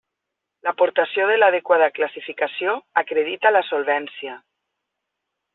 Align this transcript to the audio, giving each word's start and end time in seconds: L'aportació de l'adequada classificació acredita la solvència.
L'aportació 0.67 1.27
de 1.31 1.35
l'adequada 1.41 1.91
classificació 1.99 2.75
acredita 3.05 3.55
la 3.55 3.65
solvència. 3.71 4.39